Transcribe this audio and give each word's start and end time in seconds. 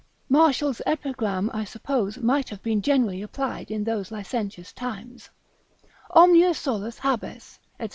Martial's 0.29 0.81
Epigram 0.87 1.51
I 1.53 1.63
suppose 1.63 2.17
might 2.17 2.49
have 2.49 2.63
been 2.63 2.81
generally 2.81 3.21
applied 3.21 3.69
in 3.69 3.83
those 3.83 4.09
licentious 4.11 4.73
times, 4.73 5.29
Omnia 6.09 6.55
solus 6.55 6.97
habes, 6.97 7.59
&c. 7.79 7.89